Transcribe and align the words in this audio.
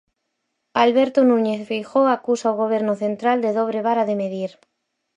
Alberto 0.83 1.19
Núñez 1.29 1.61
Feijóo 1.69 2.07
acusa 2.15 2.53
o 2.53 2.59
Goberno 2.61 2.93
central 3.03 3.37
de 3.45 3.51
dobre 3.59 3.79
vara 3.87 4.07
de 4.09 4.15
medir. 4.21 4.51